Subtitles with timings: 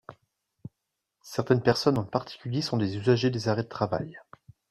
[1.21, 4.17] Certaines personnes, en particulier, sont des usagers des arrêts de travail.